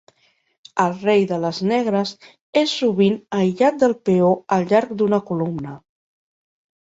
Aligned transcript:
El 0.83 0.93
rei 1.07 1.25
de 1.31 1.35
les 1.41 1.57
negres 1.71 2.13
és 2.61 2.73
sovint 2.79 3.19
aïllat 3.41 3.77
del 3.83 3.95
peó 4.09 4.33
al 4.57 4.67
llarg 4.71 4.95
d'una 5.03 5.19
columna. 5.31 5.75